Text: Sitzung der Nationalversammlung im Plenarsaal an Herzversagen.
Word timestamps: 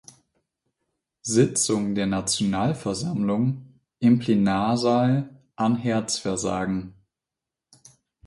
Sitzung 1.21 1.93
der 1.93 2.07
Nationalversammlung 2.07 3.77
im 3.99 4.17
Plenarsaal 4.17 5.29
an 5.55 5.75
Herzversagen. 5.75 6.95